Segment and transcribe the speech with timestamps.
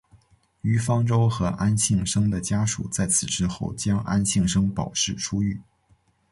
[0.63, 5.61] 于方舟和安幸生的家属在此之后将安幸生保释出狱。